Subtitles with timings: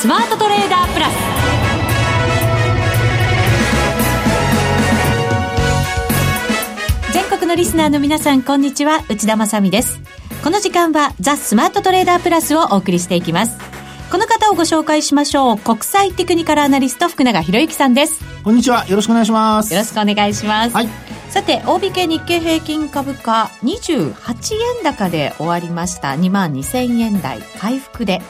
[0.00, 1.14] スマートトレーダープラス。
[7.12, 9.04] 全国のリスナーの皆さんこんにちは。
[9.10, 10.00] 内田まさです。
[10.42, 13.58] この時間はザ・スマートトレーダープラスをお送りしていきます。
[14.10, 15.58] この方をご紹介しましょう。
[15.58, 18.24] 国際テクニカルアナリスト福永博之さんです。
[18.42, 18.86] こんにちは。
[18.88, 19.70] よろしくお願いします。
[19.74, 20.88] よろしくお願いします、はい、
[21.28, 24.14] さて大引け日経平均株価28
[24.54, 26.12] 円高で終わりました。
[26.12, 28.22] 2万2000円台回復で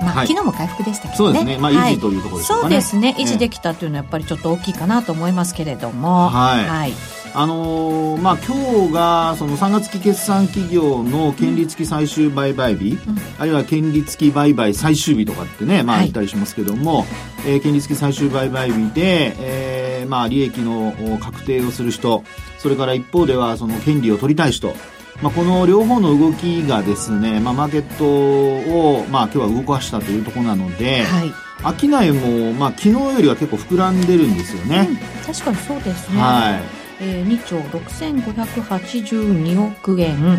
[0.00, 1.16] まあ、はい、昨日も回復でしたけどね。
[1.16, 1.58] そうですね。
[1.58, 3.14] まあ、維持というところですね、そうですね。
[3.18, 6.28] 維持できたというのはやっぱりちょっと大きいかなと思いますけれども。
[6.28, 6.66] はい。
[6.66, 6.92] はい、
[7.34, 17.06] あのー、まあ、今日がその3月期決算企業の権利付き最終売買日、うん、あるいは権利付き売買最終日とかってね、まあ、言ったりしますけども、はい、
[17.46, 22.24] えー、権利付き最終売買日で、えー、まあ、利益の確定をする人、
[22.58, 24.74] それから一方ではその権利を取りたい人、
[25.22, 31.32] まあ、この両方の動きがですね、まあ、マーケットを、まあ、今日は動かしたというところなので、はい、
[31.80, 36.60] 商いも、まあ、昨日よりは結構膨らんでるんですよね、うん、確かにそうですね、はい。
[37.00, 40.38] えー、2兆6582億円、うん。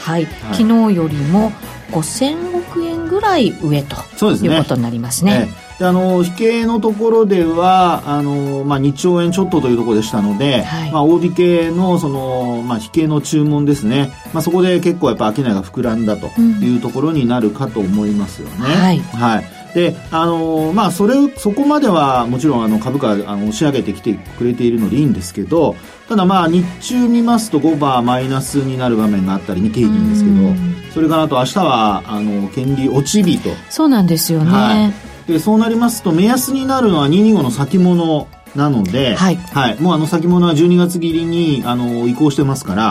[0.00, 0.64] はい、はい、昨日
[0.96, 1.52] よりも
[1.90, 5.50] 5000億円ぐらい上とそうです、ね、いうことになりますね。
[5.62, 18.54] えあの引けのところではあの、まあ、2兆円ちょっとというところでしたので、はい、まあ、大引けのその、まあ、引けの注文ですね、まあ、そこで結構やっぱ商いが膨らんだというところになるかと思いますよね。
[18.56, 19.44] うん、はい、はい。
[19.74, 25.76] で、あのまあ、それ、そこまではもちろんあの株価あの押し上げてきてくれているのでいいんですけど、
[26.08, 33.50] ただまあ、日中見ますと5バーマイナスになる場面があったり、日経平均ですけど、それからあと明日は、あの、権利落ち日と。
[33.68, 34.50] そうなんですよね。
[34.50, 42.82] はいでそうなりますと目安になるのは225の先物なので、はい、はい、もうあの先物は12月切りにあの移行してますから、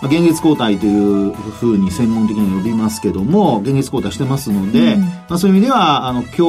[0.00, 6.42] まあ、現月交代というふうに専門的に呼びますけども現月交代してますので、うん、まあ、そういう意味ではあの今日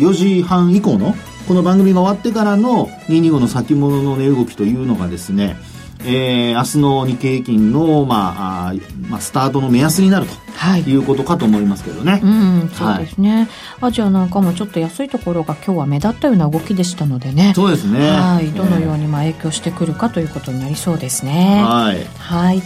[0.00, 1.14] 4時半以降の
[1.48, 5.56] この番組が終わってからの225の先物の値動きというのがですね
[6.04, 8.74] えー、明日の日経平均の、まああ
[9.08, 12.20] まあ、スタートの目安になると、はい、いうことかと思いますけどね。
[12.22, 13.48] うん、そうですね、
[13.80, 17.52] はい、アジアなんかもちょっと安いところが今日は目立ったような動きでしたのでね。
[17.54, 18.10] そうですね。
[18.10, 21.62] はい、どのようにまあ影響してくるかということになりそうですね。
[21.64, 22.04] はい。
[22.18, 22.62] はい。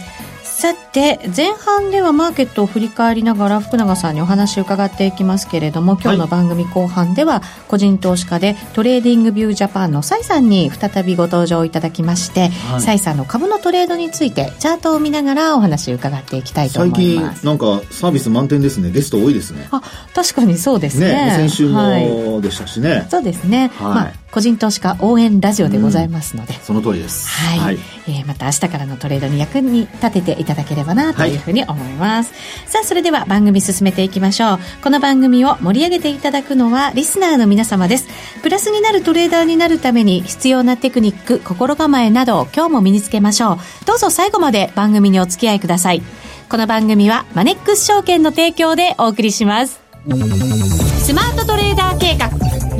[0.55, 17.41] さて前半ではマーケットを振り返りながら福永さんにお話を伺っていきますけれども今日の番組後半では個人投資家で TradingView Japan の崔さんに再びご登場いただきまして崔、はい、さんの株のトレードについてチャートを見ながらお話を伺っていきたいと思います。
[17.41, 18.91] 最近なんかサービス満点ですね。
[18.91, 19.67] ゲスト多いですね。
[19.71, 19.81] あ
[20.13, 27.29] 確かにそうですね、ね、先週もでしたしね、はい、そうですね、はい、まあ個人投資家応援ラジオでございますので、うん、その通りです。
[27.29, 27.59] はい。
[27.59, 27.77] はい、
[28.09, 32.33] えー、また明日からのトレードに役に立てていただければなというふうに思います。
[32.33, 32.37] は
[32.67, 34.59] い、さあ、それでは番組進めていきましょう。
[34.83, 38.09] この番組を盛り上げていただくのはリスナーの皆様です。
[38.43, 43.57] プラスになるトレーダーになるために必要なテクニック、心構えなどを今日も身につけましょう。
[43.85, 46.03] どうぞ最後まで番組にお付き合いください。
[46.49, 49.79] この番組はマネックス証券の提供でお送りします。
[50.05, 52.27] スマートトレーダー計画、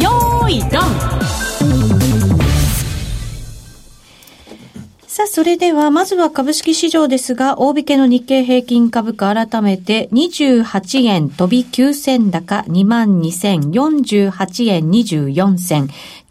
[0.04, 1.45] よーい、ドン
[5.16, 15.88] さあ、それでは、まずは株式市場ですが、大引けの日経平均株価改めて28円飛び9銭高22,048円24銭。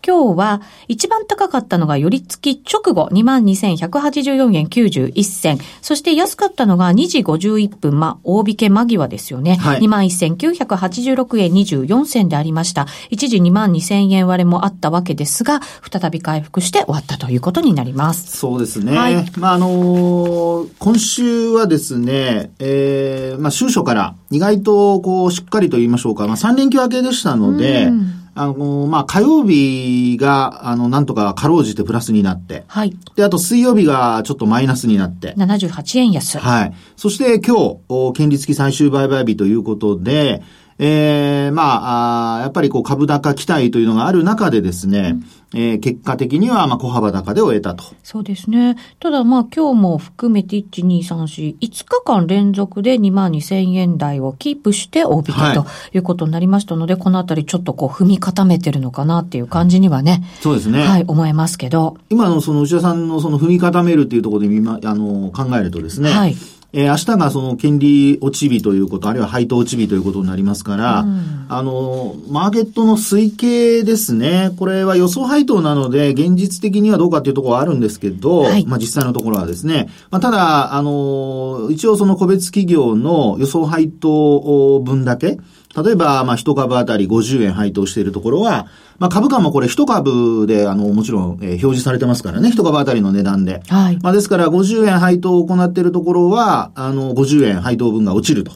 [0.06, 5.58] 今日は一番高かったのが寄り付き直後22,184円91銭。
[5.80, 9.56] そして安かったのが2時51分、まあ、大引け間際ですよね。
[9.56, 12.86] はい、21,986円24銭でありました。
[13.08, 15.60] 一時22,000円割れもあったわけですが、
[15.90, 18.36] 再び回復して終わったということになります。
[18.36, 18.96] そうですね。
[18.96, 32.64] はい、まあ、あのー、今週はですね、えー、まあ、週初から意外とこう、しっかりと言いましょうか、まあ、3連休明けでしたので、うんあの、まあ、火曜日が、あの、なんとかかろうじてプラスになって。
[32.66, 32.96] はい。
[33.14, 35.34] で、あと水曜日がちょっとマイナスになって。
[35.36, 36.38] 78円安。
[36.38, 36.74] はい。
[36.96, 40.42] そして今日、権利付き最終売買日ということで、
[40.78, 45.24] ええー、まああ、やっぱりこう株高期待というのがある中でですね、うん、
[45.54, 47.84] えー、結果的にはまあ小幅高で終えたと。
[48.02, 48.76] そうですね。
[48.98, 60.24] ただまあ今日も含めて1、2、3、4、5日間連続で2万2000円台をキープして大引けということになりましたので、はい、このあたりちょっとこう踏み固めてるのかなっていう感じにはね。
[60.40, 60.82] そうですね。
[60.82, 61.96] はい、思えますけど。
[62.10, 66.10] 今のその内田さんのその踏み固めるっていうところで見ま、あの、考えるとですね。
[66.10, 66.36] はい。
[66.76, 74.50] えー、明日がその権利落ち日ということ、あるいは配当落ち日ということになりますから、うん、あの、マーケットの推計ですね。
[74.58, 79.88] これは予想配当なので、現実的にはどうかっていうところはあるんですけど、はい、まあ実際のところはですね。
[80.10, 85.38] まあただ、あの、一応その個別企業の予想配当分だけ、
[85.82, 88.68] 例えば、まあ、一株当たり50円配当しているところは、
[88.98, 93.62] まあ、株価もこれ一株で、あの、もちろん、えー、表示されてますからね、一株当たりの値段で。
[93.68, 93.98] はい。
[94.00, 98.52] まあ、ですから、50円配当を行っているところは、あの、50円配当分が落ちると。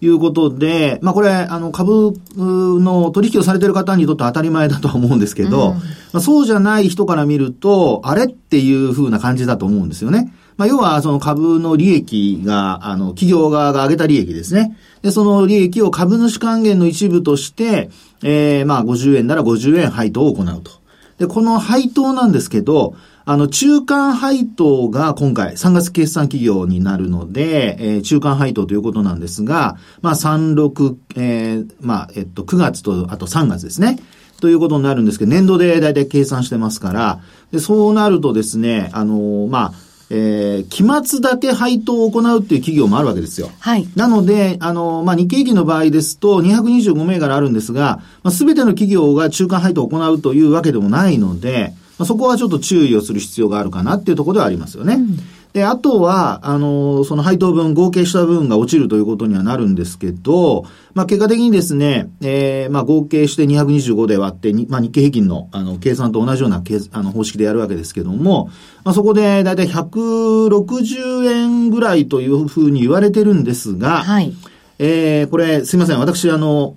[0.00, 5.82] いうことで、まあこれ、あの、株の取引をされている方にとって当たり前だとは思うんですけど、うん、ま
[6.14, 10.32] あ、そうじゃない人から見ると、あれっていう風な感じだと思うんですよね。
[10.56, 14.76] まあ要は、その株の利益が、あの、企業側が上げた利益ですね。
[15.02, 17.90] で、その利益を株主還元の一部として、
[18.22, 20.70] ええー、まあ50円なら50円配当を行うと。
[21.18, 22.94] で、この配当なんですけど、
[23.28, 33.98] あの、中間配当が今回3月決算企業になるので、えー、中間配当ということなんですが、まあ36、えー、まあ、えっと、9月と、あと3月ですね。
[34.40, 37.20] ということになるんですけど、年度で大体計算してますから、
[37.50, 39.72] で、そうなるとですね、あの、まあ、
[40.08, 43.50] えー、期末だけ配当を行うっていう企業もあるわけですよ。
[43.58, 43.88] はい。
[43.96, 54.94] なので、あの、まあ、日経平均の場合ですと、225銘柄あるんですが、まあ、すべての企業が中間配当を行うというわけでもないので、まあ、そこはちょっと注意をする必要があるかなっていうところではありますよね。
[54.94, 55.16] うん、
[55.52, 66.62] で、あとは、あの、その配当分、合計した分が落ちるということにはなるんですけど、まあ、結果的にですね、えー、まあ、合計して225で割って、まあ、日経平均の、あの、計算と同じような
[66.92, 68.50] あの方式でやるわけですけども、
[68.84, 74.34] まあ、そこでだいたい160円ぐらいというふうに言われてるんですが、はい。
[74.78, 75.98] えー、これ、すいません。
[75.98, 76.76] 私、あの、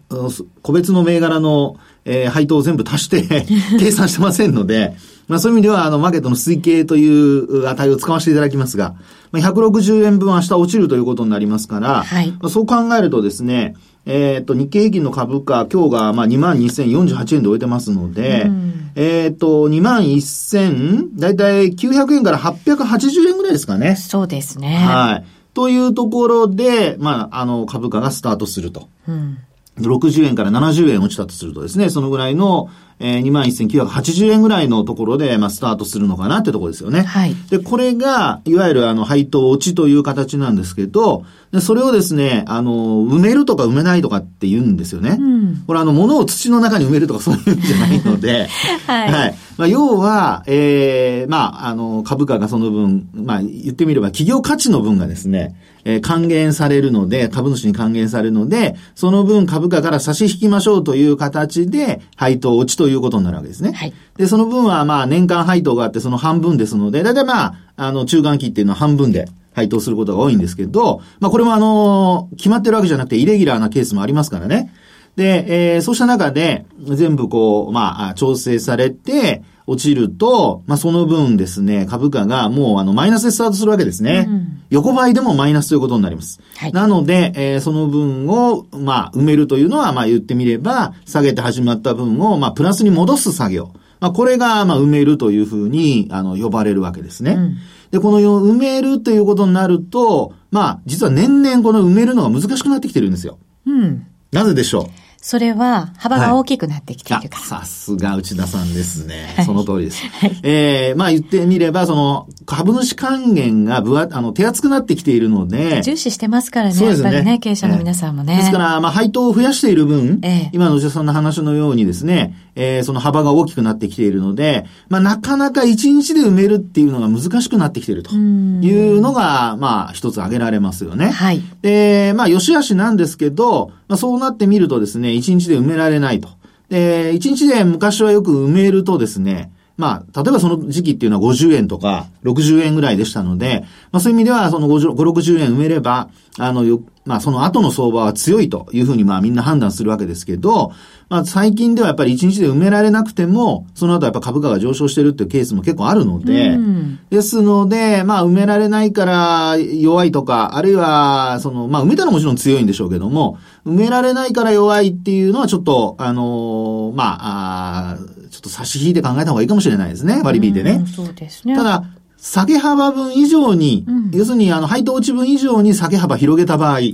[0.61, 1.75] 個別の銘柄の、
[2.05, 3.45] えー、配当を全部足して
[3.79, 4.95] 計算してませんので、
[5.27, 8.95] まあそういう意味では、あの、マーケットの推計という値を使わせていただきますが、
[9.31, 13.75] まあ、160円分明日落ちるということになりますから、はい、まあ、そう考えるとですね、
[14.05, 23.95] えっ、ー、と、日経平均の株価、今日が、まあ、22,048円で終えてますので、うん、えっ、ー、と、21,000、だいたい900円から880円ぐらいですかね。
[23.95, 24.77] そうですね。
[24.77, 25.25] はい。
[25.53, 28.89] というところで、まあ、あの、株価がスタートすると。
[29.07, 29.37] うん
[29.77, 32.69] 60円から70円落ちたとするとですね、そのぐらいの、
[32.99, 37.01] えー、21,980円ぐらいのところで、まあ、スタートするのかなってところですよね。
[37.03, 37.35] はい。
[37.49, 42.71] で、これが、いわゆる、あの、配当落ちという形なんですけど、でそれをですね、あの、
[43.07, 45.17] 埋めるとか埋めないとかって言うんですよね。
[45.19, 48.47] うん、これ、あの、物を土の中に埋めるとかそういうんじゃないので、
[48.85, 49.11] はい。
[49.11, 49.35] はい。
[49.57, 55.55] まあ、要は、ええー、まあ、あの、株価がその分、まあ、言ってみれば、企業価値の分がですね、
[55.85, 63.73] えー、還元されるので、株主に還元されるので、その分株価から差し引きましょうという形で、配当落ちということになるわけですね。
[63.73, 63.93] はい。
[64.17, 74.73] で、その分はまあ年間配当があってその半分ですので、だいたいまあ、あの、中間期っていうのは半分で配当することが多いんですけど、まあこれもあの、決まってるわけじゃなくてイレギュラーなケースもありますからね。
[75.15, 84.25] で、えー、そうした中で、全部こう、まあ、調整されて、落ちると、まあ、その分ですね、株価がもうあの、マイナスでスタートするわけですね。
[84.27, 86.41] うん、横ばいでもマイナスということになります。
[86.57, 93.71] はい、なので、えー、その分を、まあ、埋めるというのは、まあ、言ってみれば、下げて始まった分を、まあ、プラスに戻す作業。
[93.99, 97.33] まあ、これが、まあ、埋めるというふうに、あの、呼ばれるわけですね。
[97.33, 97.57] うん、
[97.91, 103.37] で、この埋めるということになると、まあ、実は年々この埋めるのが難しくなってきてるんですよ。
[103.67, 104.07] うん。
[104.31, 104.85] なぜでしょう？
[105.21, 107.43] それは幅が大きくなってきているから。
[107.43, 109.33] さすが内田さんですね。
[109.35, 110.01] はい、その通りです。
[110.07, 115.81] はい、ええー、まあ言ってみれば、その、株主還元がぶわ、あの、手厚くなってきているので。
[115.83, 116.73] 重視してますからね。
[116.73, 117.03] そうですね。
[117.03, 118.33] やっぱりね、経営者の皆さんもね。
[118.33, 131.09] えー、ですから、まあ配当を増やしている分、えー、今の内田さんの話のようにですね、えー、その幅が大きくなってきているので、まあなかなか一日で埋めるっていうのが難しくなってきているというのが、まあ一つ挙げられますよね。
[131.09, 131.41] はい。
[131.61, 136.29] で、まあ良し悪しなんですけど、まあそうなってみるとですね、1日で埋められないと。
[136.69, 150.73] で、一日で昔はよく埋めるとですね、まあ、例えばその時期っていうのは50円とか60円ぐらいでしたので、まあそういう意味ではその50、60円埋めれば、あの、よ、まあその後の相場は強いというふうにまあみんな判断するわけですけど、
[151.07, 170.85] まあ最近ではやっぱり1日で埋められなくても、その後やっぱ株価が上昇してるっていうケースも結構あるので、うん、ですので、まあ埋められないから弱いとか、あるいは、その、まあ埋めたらもちろん強いんでしょうけども、埋められないから弱いっていうのはちょっと、あのー、まあ、あちょっと差し引いて考えた方がいいかもしれないですね、割り引いてね。
[170.95, 171.55] そうですね。
[171.55, 171.83] ただ、
[172.17, 176.93] 下げ幅分以上に、うん、要するにあの配当落ち分以上に下げ幅広げた場合、はい。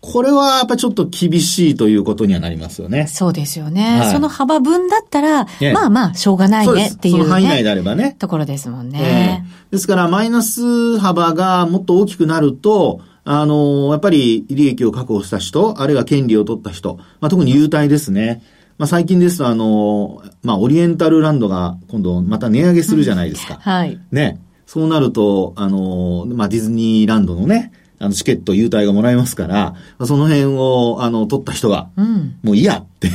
[0.00, 3.06] これはやっぱちょっと厳しいということにはなりますよね。
[3.08, 4.00] そうですよね。
[4.00, 8.14] はい、その幅分だったら、まあまあ、しょうがないねっていう、ね、その範囲内であればね。
[8.18, 9.42] ところですもんね。
[9.42, 18.42] えー、ですから、マイナス幅がもっと大きくなると、あのー、やっぱり利益を確保した人、あるいは権利を取った人、まあ特に優待ですね。
[18.78, 23.58] まあ最近ですと、あのー、まあオリエンタルランドが今度また値上げするじゃないですか。
[23.60, 24.00] はい。
[24.10, 24.40] ね。
[24.66, 29.74] そうなると、あの、まあ、ディズニーランドのね、あの、チケット、優待がもらえますから、
[30.04, 33.10] その辺を、あの、取った人が、うん、もういいやって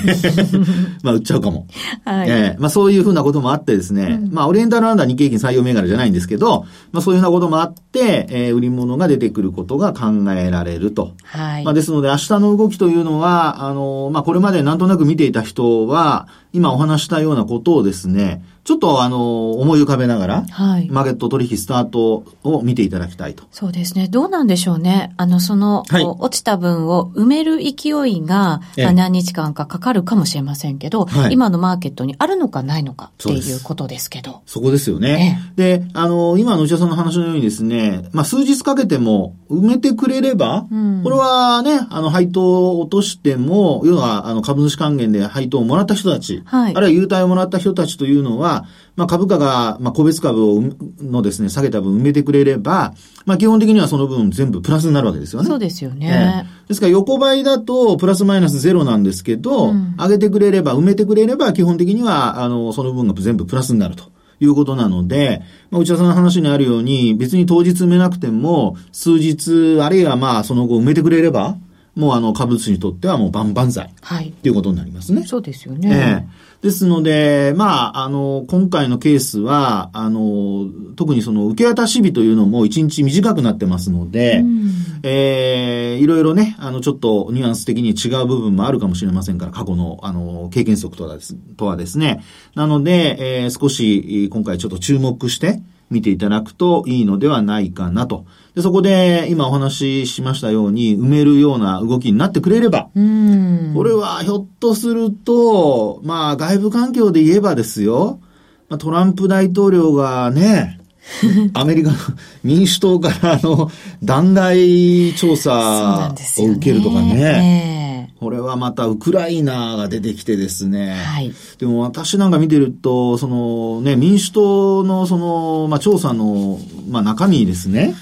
[1.04, 1.68] まあ、売っちゃうかも。
[2.04, 2.30] はい。
[2.30, 11.12] えー、まあ、そういうふうなこともあってですね、うん、まあ、オリエンタルランダー日経平均採用銘柄じゃないんですけど、まあ、そういうふうなこともあって、えー、売り物が出てくることが考えられると。
[11.24, 11.64] はい。
[11.64, 23.44] まあ、ですので、明日の動きというのは、あの、まあ、これまでなんとなく見ていた人は、今お話したようなことをですね、ちょっとあの、思い浮かべながら、はい、マーケット取引スタートを見ていただきたいと。
[23.52, 24.08] そうですね。
[24.08, 25.14] どうなんでしょうね。
[25.18, 34.42] あの、その、はい、落ちた分を埋める勢いが、何日間かかかるかもしれませんけど、はい、今のマーケットにあるのかないのかっていうことですけど。
[34.46, 35.42] そこですよね。
[35.56, 48.51] で、あの、今の内田さんの話のようにですね、まあ、数日かけても埋めてくれれば、うん、これはね、あの、配当を落としても、要は、あの、株主還元で配当をもらった人たち、はい、あるいは優待をもらった人たちというのは、
[48.96, 50.62] まあ、株価が、まあ、個別株を
[51.02, 52.94] のですね、下げた分埋めてくれれば、
[53.26, 55.48] まあ、基本的にはその分全部プラスになるわけですよね。
[55.48, 56.46] そうですよね。
[56.46, 64.12] えー、ですから横ばいだとプラスマイナスゼロなんですけど、うん、上げてくれれば、埋めてくれれば、基本的には、あの、その分が全部プラスになると。
[64.44, 71.58] いうことなので、まあ、内田さんの話にあるように、別に当日埋めなくても、数日、あるいはまあ、その後埋めてくれれば、
[71.96, 73.94] もうあの、株主にとってはもう万々歳。
[74.02, 74.30] はい。
[74.30, 75.26] っていうことになりますね。
[75.28, 75.90] そうですよね。
[75.92, 92.24] ええですので、まあ、あの、今回のケースは、あの、特にその受け渡し日というのも一日短くなってますので、うん、えー、いろいろね、あの、ちょっとニュアンス的に違う部分もあるかもしれませんから、過去の、あの、経験則とはですとはですね。
[92.54, 98.26] なので、えー、少し、今回ちょっと注目して見ていただくといいのではないかなと。
[98.56, 108.20] で、そこで今お話ししましたように埋めるような動きになってくれれば、これはひょっとすると、まあ外部環境で言えばですよ、
[108.68, 110.80] まあ、トランプ大統領がね、
[111.54, 111.98] アメリカの
[112.44, 113.72] 民主党からの
[114.04, 118.14] 弾劾調査を受けるとかね。
[118.20, 120.94] これはまたウクライナが出てきてですね。
[120.94, 127.96] はい、でも私なんか見てると、そのね、民主党のその、まあ、調査の、まあ、中身ですね。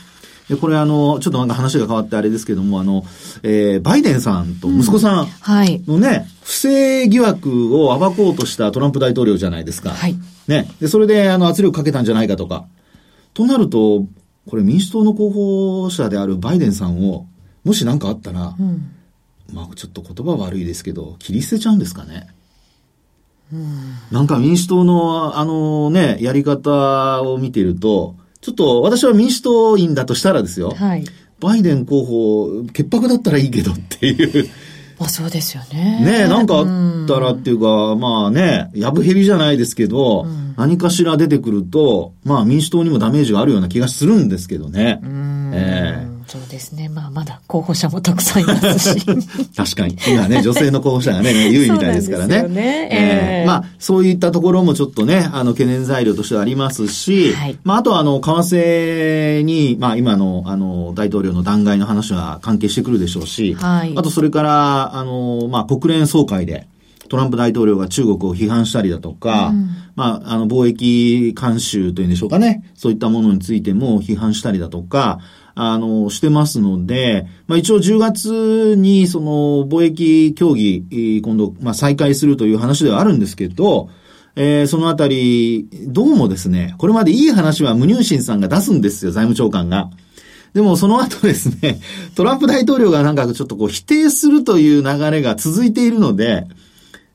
[0.50, 3.06] で、これあの、ちょっとなんか話が変わってあれですけども、あの、
[3.44, 9.91] えー、バイデンさんと息子さんのね、うんはい、不正疑惑を暴こうとしたトランプ大統領じゃないですか。
[9.91, 10.15] はい。
[10.48, 10.68] ね。
[10.82, 12.65] で、それであの圧力かけたんじゃないかとか。
[13.36, 14.08] となると、
[14.50, 17.27] これ民主党の候補者であるバイデンさんを、
[17.63, 18.91] もし何かあったら、うん、
[19.53, 22.27] まあちょっと言葉悪いですけど、切り捨てちゃうんですかね。
[23.53, 30.72] うん、なんか民主党のあのね、やり方を見ていると、ちょっと私は民主党員だとしたらですよ。
[30.72, 31.05] はい。
[31.39, 34.50] バイデン候補、潔白だったらいいけどっていう。
[35.00, 36.00] まあそうですよね。
[36.03, 45.00] ねなんかあったらっていうか、うん、まあね、やぶへりじゃないですけど、うん、何かしら出てくると、まあ民主党にもダメージがあるような気がするんですけどね。
[45.03, 45.78] ええーそう
[46.59, 46.89] ですね。
[46.89, 49.05] まあ、まだ候補者もたくさんいますし。
[49.55, 49.97] 確かに。
[50.07, 52.41] 今ね、女性の候補者がね、 優位みたいですからね。
[52.41, 52.89] そうね。
[52.91, 66.67] えー、まあ、そういったところもちょっとね、あの、懸念材料としてはありますし、はい、まあ、あとは、あの、為替に、まあ、今の、あの、大統領の弾劾の話は関係してくるでしょうし、はい、あと、それから、あの、まあ、国連総会で、
[67.09, 72.63] トランプ大統領が中国を批判したりだとか、うん、まあ、あの、貿易慣習というんでしょうかね。
[72.75, 75.19] そういったものについても批判したりだとか、
[75.61, 83.89] あの、してますので、まあ一応10月にその貿易協議、今度、まあ再開するという話ではあるんですけど、
[84.37, 89.89] えー、そのあたり、どうもですね、これまでいい話は無入信さんが出すんですよ、財務長官が。
[90.53, 91.81] でもその後ですね、
[92.15, 96.47] トランプ大統領がなんかちょっとこう否定するという流れが続いているので、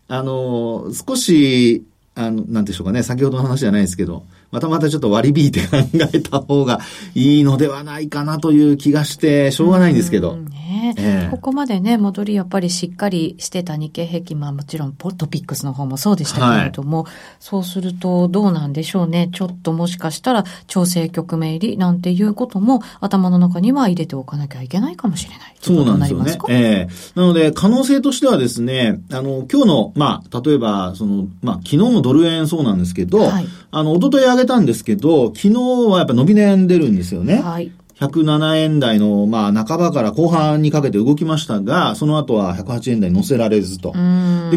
[0.06, 1.84] あの、少し、
[2.14, 4.24] あの、なんでしょうかね、先ほどの話じゃないですけど、
[4.54, 5.78] またまたちょっと割り引いて考
[6.12, 6.78] えた方が
[7.16, 10.36] いいのではないかなという気がして、しょうがないんですけど。
[10.36, 19.30] ねえー、ここまでね、戻りやっぱりしっかりしてた日経平均、まあもちろんポトピックスの方もそうでしたけれども、はい、そうするとどうなんでしょうね。
[19.32, 25.54] ちょっともしかしたら調整局面入りなんていうことも頭の中には入れておかなきゃいけないかもしれない。
[25.60, 26.38] そうなんですよね。
[26.50, 35.54] ええー、なので可能性としてはですね、あの、今日の、まあ、例えば、その、まあ、昨日もドル円そうなんですけど、はい、あの、一昨日上げたんですけど、昨日
[35.90, 37.40] はやっぱ伸び悩んでるんですよね。
[37.40, 37.72] はい。
[38.00, 43.92] 107円台の、まあ、半ばから後半にかけて動きましたが、その後は108円台に乗せられずと。
[43.92, 43.98] で、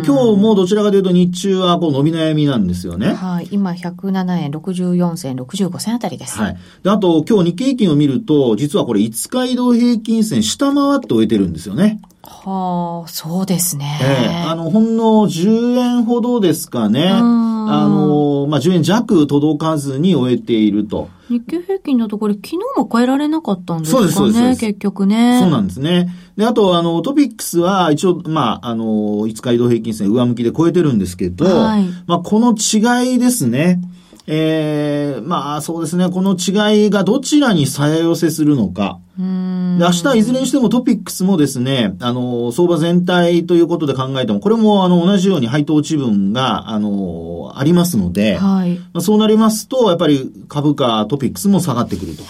[0.02, 3.14] 今日もどちらかというと日中はこう伸び悩みなんですよね。
[3.14, 3.48] はい。
[3.52, 6.40] 今107円64銭、65銭あたりです。
[6.40, 6.58] はい。
[6.84, 12.02] で、あと今日日経平均を見ると、実はこれ5日移動平均線下回って終えてるんですよね。
[12.24, 14.00] はあ、そうですね。
[14.02, 17.10] ええー、あの、ほんの10円ほどですかね。
[17.10, 21.10] あの、まあ、10円弱届かずに終えていると。
[21.30, 24.12] 日経平均のところ、昨日も超えられなかったんですかね。
[24.12, 24.60] そうです。
[24.60, 25.40] 結局ね。
[25.42, 26.10] そうなんですね。
[26.38, 33.82] で、あと、あの、トピックスは一応、まあ、あの、5日移動平均線上向きで超えてるんですけど、はい、まあ、この違いですね。
[34.30, 39.00] ええー、まあそうですね、この違いがどちらにさや寄せするのか。
[39.18, 52.24] で明日いずれにしてもトピックスもですね、あの、相場全体ということで考えても、これもあの、同じように配当値分が、あの、ありますので、はい、まあ、そうなりますと、やっぱり株価トピックスも下がってくると。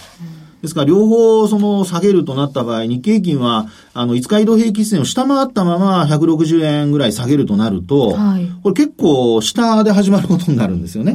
[0.62, 11.14] ですから、両方、その、下げるとなった場合、日経平均は、あの、5日移動平均線を下回ったまま160円ぐらい下げるとなると、はい、これ結構、下で始まることになるんですよね。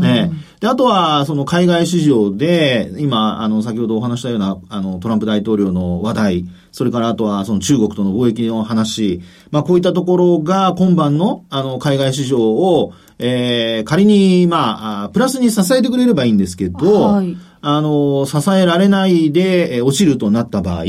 [0.00, 0.30] ね
[0.60, 17.34] で、あとは、その、海外市場で、今、あの、先ほどお話したような、あの、トランプ大統領の話題、それからあとは、その中国との貿易の話、まあ、こういったところが、今晩の、あの、海外市場を、えー、仮に、まあ、プラスに支えてくれればいいんですけど、はい
[17.68, 20.84] あの、支えられないで、え落ちるとなった場合、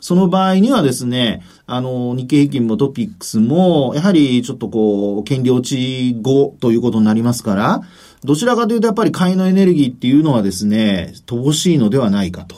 [0.00, 7.82] その場合にはですね、あの、日経平均もトピックスも、やはりちょっとこう、権利落ち後ということになりますから、
[8.24, 12.56] どちらかというとやっぱり買いのエネルギーっていうのはですね、乏しいのではないかと。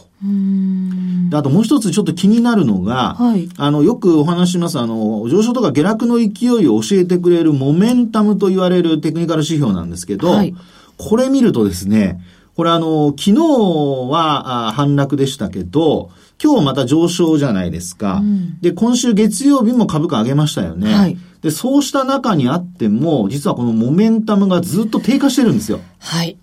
[1.32, 10.54] あともう一つちょっと気になるのが、はい、あの、よくお話します、あの、上昇とか下落の勢いを教えてくれるモメンタムと言われるテクニカル指標なんですけど、はい、
[10.96, 12.20] これ見るとですね、
[12.56, 13.32] これあの、昨日
[14.10, 16.10] は反落でしたけど、
[16.42, 18.16] 今日また上昇じゃないですか。
[18.16, 20.92] うん、で、今週月曜日も株価上げましたよね。
[20.92, 25.80] はい、で、そうした中にあっても、実はこのモメンタムがずっと低下してるんですよ。
[25.98, 26.36] はい。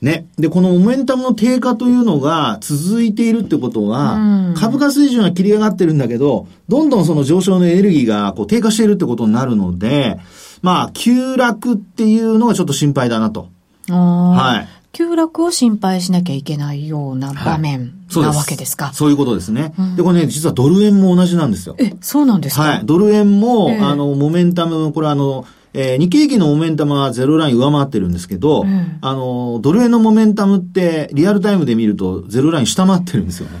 [0.00, 0.26] ね。
[0.38, 10.18] で、このモメンタムの低下というのが続いているってことは、うん、株価水準は切り上がってるんだけど、どんどんその上昇のエネルギーがこう低下しているってことになるので、
[10.62, 13.48] まあ、急落っていうのがちょっと心配だなと。
[13.88, 14.77] はい。
[14.92, 18.86] 急落を心配しなきゃいけないような場面なわけですか？
[18.86, 21.76] はい、そういうことですね、うん、で、これね、実はドル円も同じなんですよ。
[21.78, 22.62] え、そうなんですか？
[22.62, 22.80] はい。
[22.84, 33.58] ドル円も、えー、あの、モメンタム、これあの、えー、日経平均のモメンタムはゼロライン上回ってるんですけど、うん、あの、ドル円のモメンタムってリアルタイムで見るとゼロライン下回ってるんですよね。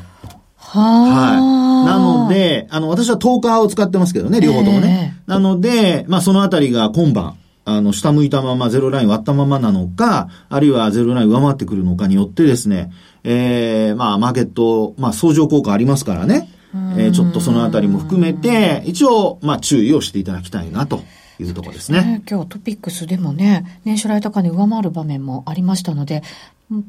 [0.56, 1.86] ははい。
[1.86, 5.14] なので、あの、私は10日を使ってますけどね、両方ともね。
[5.26, 7.36] えー、なので、まあ、そのあたりが今晩、
[7.68, 12.90] あの、下向いたままゼロライン割ったままなのか、あるいはゼロライン上回ってくるのかによってですね、
[13.24, 16.48] ええー、まあ、マーケット、まあ、相乗効果ありますからね。
[16.96, 21.02] えー、ちょっとそのあたりも含めて、一応、まあ、注意をしていただきたいなと。
[21.40, 22.00] いうところですね。
[22.00, 26.22] すね今日トピックスでもね、年初来高値上回る場面もありましたので、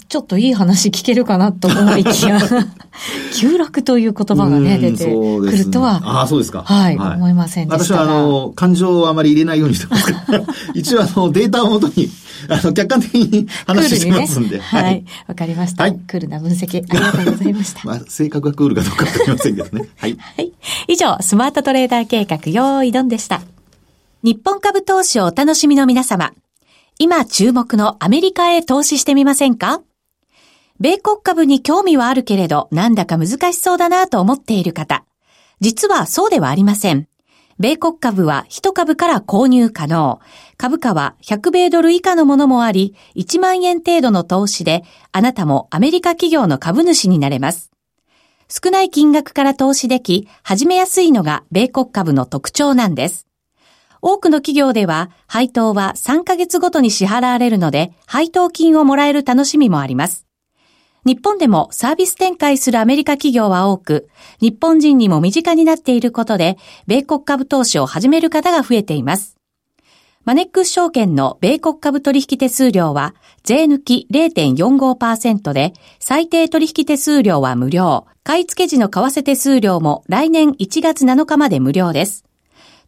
[0.10, 2.38] ちょっといい話聞けるかなと思いきや、
[3.34, 6.64] 急落という言葉がね、出てくるとは、ああ、そうですか。
[6.64, 7.96] はい、はい、思いませんでした。
[7.96, 10.14] 私は、あの、感情をあまり入れないようにしてます
[10.76, 12.10] 一応、あの、データをもとに、
[12.50, 14.58] あの、客観的に話してますんで。
[14.58, 15.06] ね、はい。
[15.28, 15.84] わ、かりました。
[15.84, 15.98] はい。
[16.08, 17.82] クールな分析、ありがとうございました。
[17.88, 19.88] まあ、性格がクールかどうかわかりませんけどね。
[19.96, 20.18] はい。
[20.20, 20.52] はい。
[20.90, 23.42] 以上、スマートトレーダー計画、用意ドンでした。
[24.22, 26.34] 日本株投資をお楽しみの皆様。
[26.98, 29.82] 今注目のアメリカへ投資してみませんか？
[30.78, 35.06] 米国株に興味はあるけれど、なんだか難しそうだなと思っている方。
[35.62, 37.08] 実はそうではありません。
[37.60, 40.20] 米国株は1株から購入可能。
[40.58, 47.72] 株価は100米ドル以下のものもあり、1万円程度の投資で、あなたもアメリカ企業の株主になれます。
[48.50, 53.26] 少ない金額から投資でき、始めやすいのが米国株の特徴なんです。
[54.02, 60.26] 多くの企業では、配当は3ヶ月ごとに支払われるので、配当金をもらえる楽しみもあります。
[61.06, 64.10] 日本でもサービス展開するアメリカ企業は多く、
[64.42, 66.58] 日本人にも身近になっていることで、
[66.88, 69.36] 米国株投資を始める方が増えています。
[70.26, 78.06] マネックス証券の米国株取引手数料は、税抜き0.45%で、最低取引手数料は無料。
[78.24, 82.29] 買い付け時の為替手数料も来年1月7日まで無料です。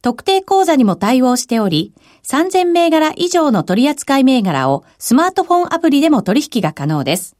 [0.02, 7.36] 特定口座にも対応しており、3000銘柄以上の取扱銘柄をスマートフォンアプリでも取引が可能です。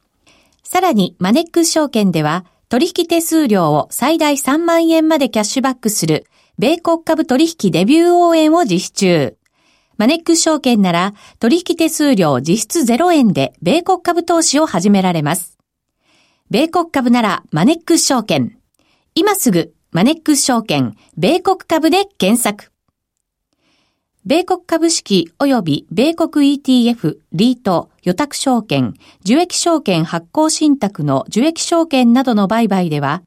[0.62, 6.26] さらに、マネックス証券では、取引手数料を最大3万円までキャッシュバックする、
[6.58, 9.36] 米国株取引デビュー応援を実施中。
[9.98, 15.58] マネックス証券なら、取引手数料実質0円で、米国株投資を始められます。
[16.50, 18.56] 米国株なら、マネックス証券。
[19.14, 22.72] 今すぐ、マネックス証券、米国株で検索。
[24.24, 33.22] 米国株式及び米国 ETF、リート、予託証券、受益証券発行信託の受益証券などの売買では、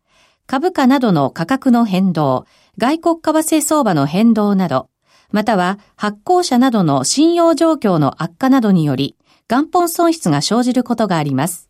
[0.47, 2.47] 株価などの価格の変動、
[2.80, 4.89] 外国為替相場の変動など、
[5.30, 9.15] または発行者などの信用状況の悪化などにより、
[9.47, 11.69] 元本損失が生じることがあります。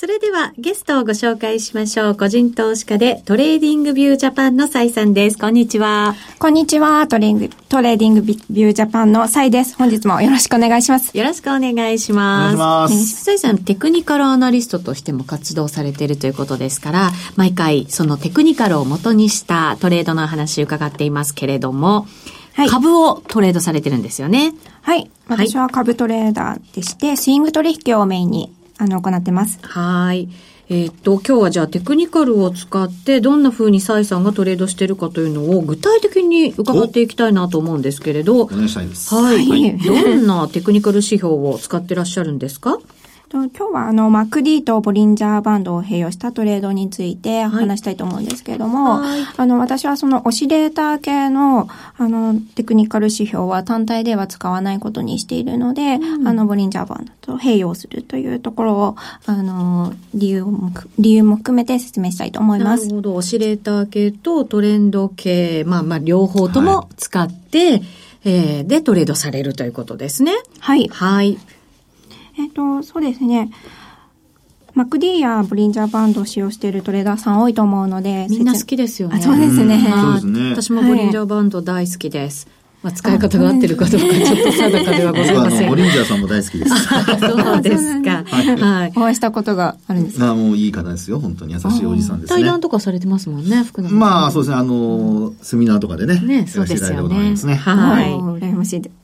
[0.00, 2.14] それではゲストをご紹介しましょう。
[2.14, 5.36] 個人投資家で TradingView Japan のサイさんです。
[5.36, 6.14] こんにちは。
[6.38, 7.04] こんにちは。
[7.08, 7.34] トレ
[7.68, 9.74] TradingView Japan のサイです。
[9.74, 11.18] 本日もよろしくお願いします。
[11.18, 12.54] よろしくお願いします。
[12.54, 13.24] お願いします。
[13.24, 22.06] サイさん、テクニカルアナリストとしても活動されているということですから、毎回そのテクニカルを元にしたトレードの話伺っていますけれども、
[22.54, 24.54] はい、株をトレードされてるんですよね。
[24.82, 25.10] はい。
[25.26, 29.58] 私は株トレーダーでして、スイング取引をメインにあの、行ってます。
[29.62, 30.28] はい。
[30.70, 38.42] えー、っと、今日はじゃあテクニカルを使ってどんな風にサイさんがトレードしてるかというのを具体的に伺っていきたいなと思うんですけれど。
[38.42, 39.14] お願いしたいです。
[39.14, 39.48] はい。
[39.48, 42.78] はい、どんなテクニカル指標を使ってらっしゃるんですか？
[43.30, 62.84] 今日はあの、マクディとボリンジャーバンドを併用したトレードについて話したいと思うんですけれども、はい、あの、私はそのオシレーター系の、あの、テクニカル指標は単体では使わないことにしているので、うん、あの、ボリンジャーバンドと併用するというところを、あの、理由も、理由も含めて説明したいと思います。
[62.84, 63.14] なるほど。
[63.14, 67.82] オシレーター系とトレンド系、まあまあ、両方とも使って、はい、
[68.24, 70.32] えー、で、トレードされるということですね。
[70.60, 70.88] はい。
[70.88, 71.38] はい。
[72.38, 73.50] えっ、ー、と、そうですね。
[74.76, 78.28] MacD やブリンジャーバンドを使用しているトレーダーさん多いと思うので。
[78.30, 79.20] みんな好きですよね。
[79.20, 79.80] そうですね。
[79.80, 80.50] そうですね。
[80.50, 82.46] 私もブリンジャーバンド大好きです。
[82.80, 85.68] まあ、使い方が合ってるかどうかちょっと定かではございません。
[85.68, 86.70] ボリンジャーさんも大好きです。
[86.70, 88.22] そうですか。
[88.24, 88.92] はい。
[88.94, 90.30] お会いしたことがあるんですか？
[90.30, 91.18] あもういい方ですよ。
[91.18, 92.36] 本当に優しいおじさんですね。
[92.36, 94.56] 対談とかされてますもんね、福永まあ、そうですね。
[94.58, 96.20] あの、セミナーとかでね。
[96.20, 97.34] ね、そうですよね。
[97.56, 98.10] はい。
[98.14, 98.97] 羨ましいです。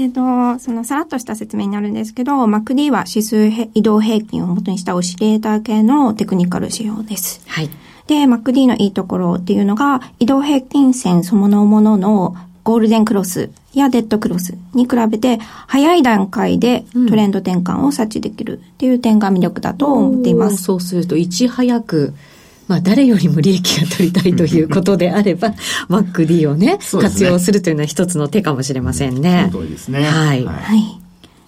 [0.00, 7.42] えっ、ー、と、そのさらっとした説明になるんですけど、MacD は指数移動平均を元にしたオシレーター系のテクニカル仕様です。
[7.46, 7.68] はい。
[8.06, 12.34] で、MacD のいいところっていうのが、移動平均線そのものの
[12.64, 20.52] ゴールデンクロスやデッドクロスに比べて、早い段階でトレンド転換を察知できるっていう点が魅力だと思っています。
[20.52, 22.14] うん、そうすると、いち早く
[22.70, 25.54] まあ、誰よりも利益が取りたいということであれば、
[25.88, 29.48] MacD をね、ね活用するというのは一つの手かもしれませんね。
[29.50, 30.04] その通りですね。
[30.04, 30.44] はい。
[30.44, 31.00] はい。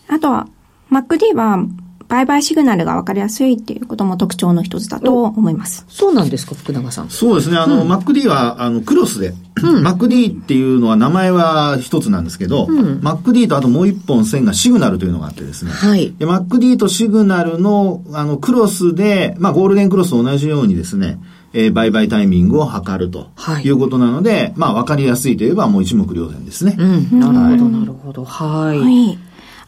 [0.08, 0.48] あとは、
[0.90, 1.64] MacD は、
[2.12, 5.86] 売買シグナルが分かりやすいっていうことも特徴の一つだと思います。
[5.88, 7.08] そうなんですか、福永さん。
[7.08, 7.56] そうですね。
[7.56, 15.70] あの、うん、MacD は、あの、クロスで、うん、MacD っていうのは名前は一つなんですけど、うん、MacD とあともう一本線がシグナルというのがあってですね。
[15.70, 16.12] はい。
[16.18, 21.18] で、MacD とシグナルの、あの、クロスで、まあ、ゴールデンクロスと同じようにですね、
[21.54, 23.30] えー、売買タイミングを測ると
[23.64, 26.76] いうことなので、はい、まあ、わかりやすいといえばもう一目瞭然ですね。
[26.78, 28.24] うん、なるほど、なるほど。
[28.26, 28.78] はい。
[28.78, 29.18] はい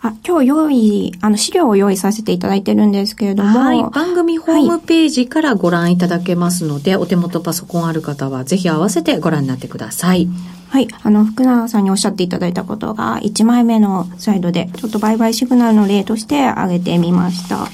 [0.06, 3.58] あ今日用意、あの資料を用意させていただいてるんですけれども。
[3.58, 3.82] はい。
[3.84, 10.28] 番組ホームページからご覧いただけますので、はい、お手元パソコンある方はぜひ合わせてご覧になってください。
[10.68, 10.88] はい。
[11.02, 17.68] あの、福永さんにおっしゃっていただいたことが、1枚目のスライドで、ちょっと売買シグナルの例として挙げてみました。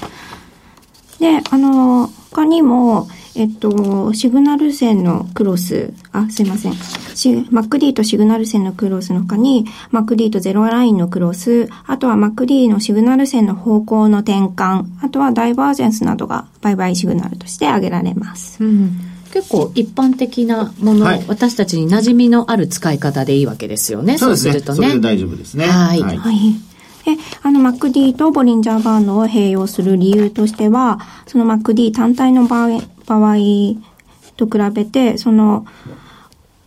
[1.19, 6.73] で、あの、他にも、えっと、シグナル線のクロス、あ、すいません。
[6.73, 18.63] MacD とシグナル線のクロスの他に、MacD とゼロラインのクロス、あとは MacD のシグナル線の方向の転換、あとはダイバージェンスなどが売買シグナルとして挙げられます。
[18.63, 18.99] うん
[19.31, 24.17] 結構一般的なもの、はい、私たちに馴染みのある使い方でいいわけですよね。
[24.17, 24.75] そうするとね。
[24.75, 25.67] それで大丈夫ですね。
[25.67, 26.01] はい。
[26.01, 26.71] はい、はい
[27.05, 32.81] で、あの MacD とボリンジャーバンドを併用する理由としては、その MacD 単体の場合
[33.19, 33.35] 場合
[34.37, 35.65] と比べて、その、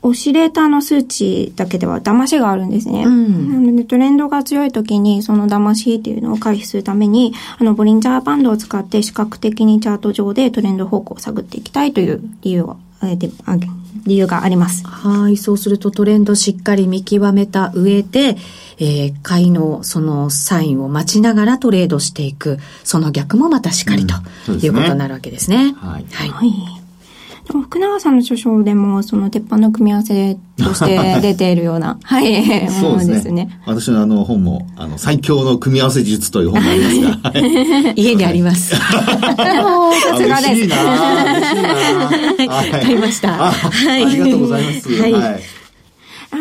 [0.02, 3.04] オシレーターの数値だけでは騙しがあるんですね。
[3.04, 13.66] うん、なのでトレンドが強い時にその騙しっていうのを回避するために、あのボリンジャーバンドを使って視覚的にチャート上でトレンド方向を探っていきたいという理由を挙げて、あげ
[14.06, 14.86] 理由があります。
[14.86, 15.36] はい。
[15.36, 18.36] そうするとトレンドしっかり見極めた上で、
[18.78, 24.14] えー、買いのそのサインを待ちながらトレードしていく、その逆もまたしっかりと、
[24.48, 25.74] うん、いうことになるわけですね。
[25.78, 26.06] はい。
[26.10, 26.83] はい。
[27.48, 33.60] はい福永さんの著書でも、その鉄板の組み合わせとして 出ているような、はい、ものですね。
[33.66, 38.74] 私のあの本も、あの、最強の組み合わせ術という本がありますが、 家にあります。
[38.76, 38.80] さ
[40.16, 40.52] すがです。
[40.52, 40.76] 嬉しいな
[41.38, 43.32] 嬉しいな買いました。
[43.32, 44.04] はい。
[44.04, 44.88] ありがとうございます。
[45.02, 45.63] はい。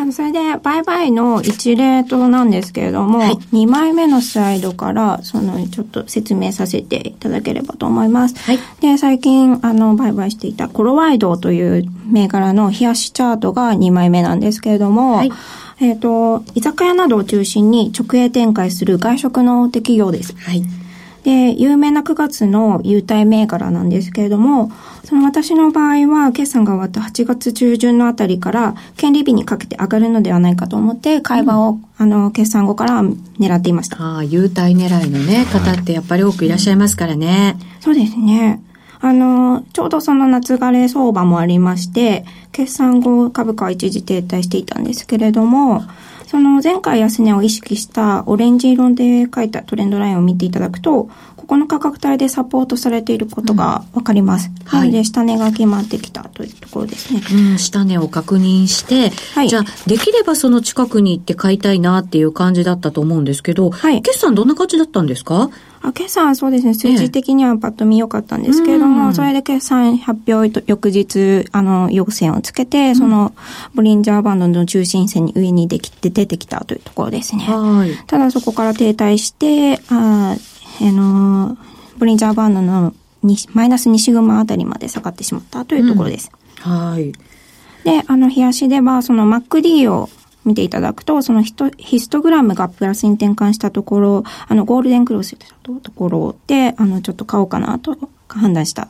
[0.07, 8.35] あそれで、売買の一例となんですけれども、はい、2枚目のスライドから、その、ちょっと説明させていただければと思います。
[8.39, 8.59] はい。
[8.81, 15.31] で、最近、あの、売買していたコロワイドという銘柄の冷やしチャートが2枚目なんですけれども、はい。
[15.79, 20.35] えっ、ー、と、居酒屋などを中心に直営展開する外食の企業です。
[20.37, 20.63] はい。
[21.23, 24.71] で、有名な9月の優待銘柄なんですけれども、
[25.05, 34.01] その私の場合は、決算が終わった8月中旬のあたりから、権利日にかけて上がるのではないかと思って、会話を、うん、あの、決算後から狙っていました。
[34.01, 37.57] ああ、優待狙いのね、方ってやっぱり多くいらっしゃいますからね。
[37.79, 38.61] そうですね。
[38.99, 45.83] あの、ちょうどその夏枯れ相場もありまして、決算後株価は一時停滞していたんですけれども、
[46.33, 51.07] その前回安値を意識したオレンジ色で書いたトレンドラインを見ていただくと、
[51.43, 54.49] ここの価格帯でサポートされていることがわかります。
[54.49, 57.21] うんはい、なので、下値が決まってきたというところですね。
[57.33, 65.49] うん、下値を確認して、はい、じゃあ、できればその近くに行って買いたいなっていう感じだったと思うんですけど、はい、決算どんな感じだったんですか？
[65.85, 73.33] あ決算そうですね、数字的にはパッと見良かったんですけれども、ええ、それで決算発表翌日、あの、陽線をつけて、その、
[73.75, 77.43] ボリンジャーバンドの中心線に上にできて出てきたというところですね。
[77.43, 77.91] はい。
[78.07, 80.37] ただそこから停滞して、あ
[80.81, 81.57] あの、
[81.97, 82.93] ボリンジャーバンドの
[83.53, 86.31] マイナス2シグマあたりまで下がってしまったというところです。
[86.65, 87.11] うん、はい。
[87.83, 90.09] で、あの、冷やしでは、その MacD を
[90.45, 98.87] 見ていただくと、そのヒヒストグラムがプラスに転換したところ、あの、ゴールデンクロスとところで、あの、ちょっと買おうかなと判断した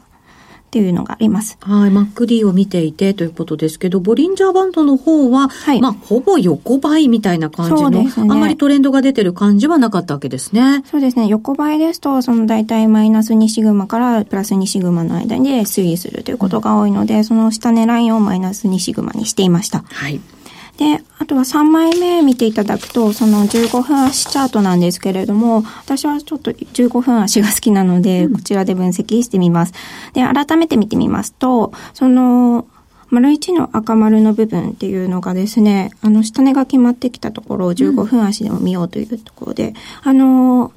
[0.73, 1.55] っていうのがあります。
[1.61, 1.91] はい。
[1.91, 10.83] MacD を見ていてということですけど、ボリンジャーバンドの方は、はい、まあ、ほぼ横ばいみたいな感じの、ね、あんまりトレンドが出てる感じはなかったわけですね。
[10.89, 11.27] そうですね。
[11.27, 19.83] 横ばいですと、その大体マイナス2シグマからプラス2シグマの間で推移するということが多いので、うん、その下値ラインをマイナス2シグマにしていました。
[19.87, 20.19] はい。
[20.77, 29.73] で、あとは3枚目見ていただくと、その15分足チャートなんですけれども、私はちょっと15分足が好きなので、こちらで分析してみます。
[30.13, 32.65] で、改めて見てみますと、その、
[33.09, 40.71] 丸1の赤丸の部分っていうのがですね、あの、下値が決まってきたところを15分足でも見ようというところで、うん、あの、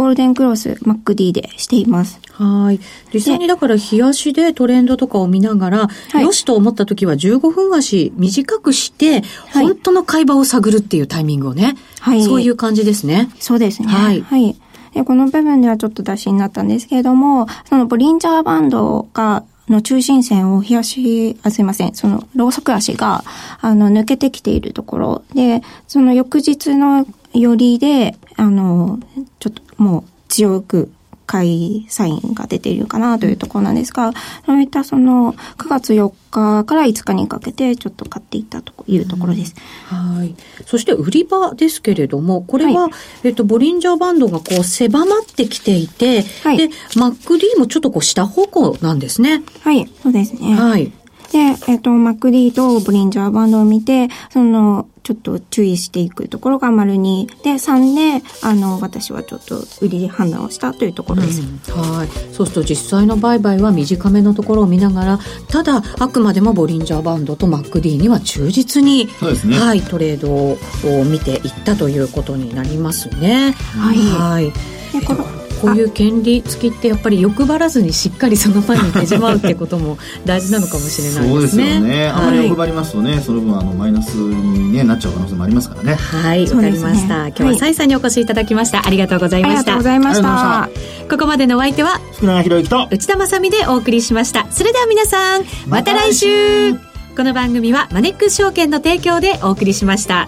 [0.00, 2.22] ゴールデンクロス MacD でしています。
[2.32, 2.80] はい。
[3.12, 11.74] 実際にだから日足でトレンドとかを見ながら、はい、よしと思った時は15分足短くして、はい、本当の会話を探るっていうタイミングをね。
[12.00, 12.22] はい。
[12.22, 13.28] そういう感じですね。
[13.40, 13.88] そうですね。
[13.88, 14.22] はい。
[14.22, 14.56] はい。
[14.94, 23.22] で、この部分ではちょっと出しになったんですけれども、そのボリンジャーバンドが、の中心線を冷やし、あ、すいません、その、ローソク足が、
[23.60, 28.98] あの、抜けてきているところで、その翌日の寄りで、あの、
[29.38, 30.90] ちょっともう強く
[31.30, 34.12] 買いサインが出ているかなというところなんですが、
[34.46, 39.54] そういったその9月4日から5日にかけてちょっと買っていったというところです。
[39.86, 40.34] はい。
[40.66, 46.66] そして売り場ですけれども、これは、はい、えっと、ボリンジャーバンドがこう狭まってきていて、はい、で、
[46.96, 49.44] MacD もちょっとこう下方向なんですね。
[49.62, 50.54] はい、そうですね。
[50.54, 50.92] はい。
[51.32, 61.58] で、えっ、ー、と、MacD とボリンジャーバンドを見て、その、ちょっと注意していくところが丸2で3であの私はちょっと売り判断をしたというところです、うん、
[61.96, 62.08] はい。
[62.32, 69.08] そうすると実際の売買は短めのところを見ながらただあくまでもボリンジャーバンドと MacD には忠実に、
[69.46, 73.52] ね、はい、トレードを見ていったということになりますね。
[73.76, 74.52] はい、はい。
[74.92, 81.28] でこのこういう権利付きってやっぱり欲張らずにしっかりその前に手しまうってことも大事なのかもしれないですね。
[81.28, 82.08] そうですよね。
[82.08, 85.94] あまり欲張りますとね、その分あのマイナスに、ね、なっちゃう可能性もありますからね。
[85.94, 87.28] はい、わ、かりました。
[87.28, 88.86] 今日はサイさんにお越しいただきました。
[88.86, 89.58] ありがとうございました。
[89.58, 90.68] ありがとうございました。
[91.08, 92.00] ここまでのお相手は？
[92.14, 94.46] 福永博之と内田まさでお送りしました。
[94.50, 96.74] それでは皆さん、また来週
[97.16, 100.26] この番組はマネックス証券の提供でお送りしました。